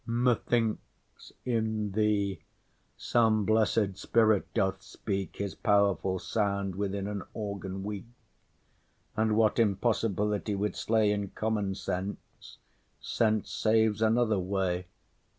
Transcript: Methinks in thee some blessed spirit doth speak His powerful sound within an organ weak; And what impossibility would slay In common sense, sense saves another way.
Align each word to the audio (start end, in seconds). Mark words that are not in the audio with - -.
Methinks 0.07 1.31
in 1.45 1.91
thee 1.91 2.41
some 2.97 3.45
blessed 3.45 3.99
spirit 3.99 4.51
doth 4.55 4.81
speak 4.81 5.35
His 5.35 5.53
powerful 5.53 6.17
sound 6.17 6.73
within 6.73 7.05
an 7.05 7.21
organ 7.35 7.83
weak; 7.83 8.07
And 9.15 9.37
what 9.37 9.59
impossibility 9.59 10.55
would 10.55 10.75
slay 10.75 11.11
In 11.11 11.27
common 11.27 11.75
sense, 11.75 12.57
sense 12.99 13.51
saves 13.51 14.01
another 14.01 14.39
way. 14.39 14.87